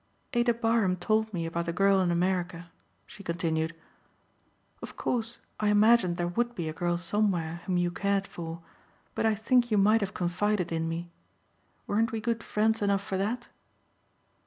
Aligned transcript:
"Ada 0.33 0.55
Barham 0.55 0.95
told 0.95 1.31
me 1.31 1.45
about 1.45 1.67
the 1.67 1.71
girl 1.71 2.01
in 2.01 2.09
America," 2.09 2.71
she 3.05 3.21
continued. 3.21 3.75
"Of 4.81 4.97
course 4.97 5.37
I 5.59 5.67
imagined 5.67 6.17
there 6.17 6.27
would 6.27 6.55
be 6.55 6.67
a 6.67 6.73
girl 6.73 6.97
somewhere 6.97 7.61
whom 7.67 7.77
you 7.77 7.91
cared 7.91 8.25
for 8.25 8.63
but 9.13 9.27
I 9.27 9.35
think 9.35 9.69
you 9.69 9.77
might 9.77 10.01
have 10.01 10.15
confided 10.15 10.71
in 10.71 10.89
me. 10.89 11.11
Weren't 11.85 12.11
we 12.11 12.19
good 12.19 12.41
friends 12.41 12.81
enough 12.81 13.03
for 13.03 13.17
that?" 13.19 13.47